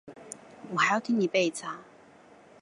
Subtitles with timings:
[0.73, 1.85] 我还要听你背一次啊？